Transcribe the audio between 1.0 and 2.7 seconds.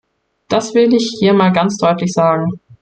hier mal ganz deutlich sagen!